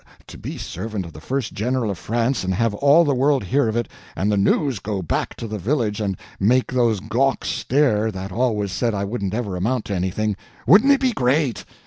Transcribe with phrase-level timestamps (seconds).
[0.25, 3.67] To be servant of the first General of France and have all the world hear
[3.67, 8.09] of it, and the news go back to the village and make those gawks stare
[8.09, 11.65] that always said I wouldn't ever amount to anything—wouldn't it be great!